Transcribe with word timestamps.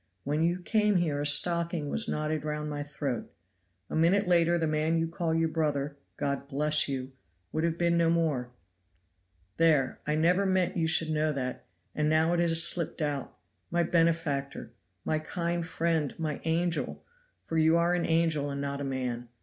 When 0.23 0.41
you 0.41 0.61
came 0.63 0.95
here 0.95 1.21
a 1.21 1.27
stocking 1.27 1.87
was 1.87 2.07
knotted 2.09 2.43
round 2.43 2.67
my 2.71 2.81
throat; 2.81 3.31
a 3.87 3.95
minute 3.95 4.27
later 4.27 4.57
the 4.57 4.65
man 4.65 4.97
you 4.97 5.07
call 5.07 5.31
your 5.31 5.49
brother 5.49 5.95
God 6.17 6.47
bless 6.47 6.89
you 6.89 7.11
would 7.51 7.63
have 7.63 7.77
been 7.77 7.97
no 7.97 8.09
more. 8.09 8.49
There, 9.57 9.99
I 10.07 10.15
never 10.15 10.43
meant 10.47 10.75
you 10.75 10.87
should 10.87 11.11
know 11.11 11.31
that, 11.33 11.67
and 11.93 12.09
now 12.09 12.33
it 12.33 12.39
has 12.39 12.63
slipped 12.63 12.99
out. 13.03 13.37
My 13.69 13.83
benefactor! 13.83 14.71
my 15.05 15.19
kind 15.19 15.63
friend! 15.63 16.15
my 16.17 16.41
angel! 16.45 17.05
for 17.43 17.59
you 17.59 17.77
are 17.77 17.93
an 17.93 18.07
angel 18.07 18.49
and 18.49 18.59
not 18.59 18.81
a 18.81 18.83
man. 18.83 19.27